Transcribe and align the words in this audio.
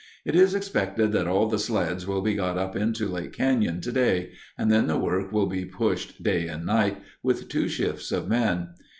It 0.25 0.33
is 0.35 0.55
expected 0.55 1.11
that 1.11 1.27
all 1.27 1.47
the 1.47 1.59
sleds 1.59 2.07
will 2.07 2.21
be 2.21 2.33
got 2.33 2.57
up 2.57 2.75
into 2.75 3.07
Lake 3.07 3.33
Canyon 3.33 3.81
today, 3.81 4.31
and 4.57 4.71
then 4.71 4.87
the 4.87 4.97
work 4.97 5.31
will 5.31 5.45
be 5.45 5.63
pushed 5.63 6.23
day 6.23 6.47
and 6.47 6.65
night, 6.65 6.97
with 7.21 7.47
two 7.49 7.67
shifts 7.67 8.11
of 8.11 8.27
men. 8.27 8.69